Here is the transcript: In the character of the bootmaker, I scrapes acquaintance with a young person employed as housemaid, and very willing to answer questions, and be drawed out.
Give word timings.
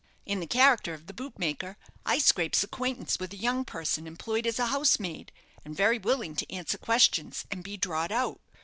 In 0.25 0.39
the 0.39 0.47
character 0.47 0.95
of 0.95 1.05
the 1.05 1.13
bootmaker, 1.13 1.77
I 2.07 2.17
scrapes 2.17 2.63
acquaintance 2.63 3.19
with 3.19 3.33
a 3.33 3.37
young 3.37 3.63
person 3.63 4.07
employed 4.07 4.47
as 4.47 4.57
housemaid, 4.57 5.31
and 5.63 5.77
very 5.77 5.99
willing 5.99 6.35
to 6.37 6.51
answer 6.51 6.79
questions, 6.79 7.45
and 7.51 7.63
be 7.63 7.77
drawed 7.77 8.11
out. 8.11 8.41